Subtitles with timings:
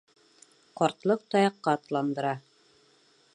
[0.79, 2.33] Ҡартлыҡ таяҡҡа атландыра.